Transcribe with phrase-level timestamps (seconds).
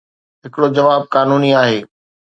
[0.45, 1.79] ھڪڙو جواب قانوني آھي.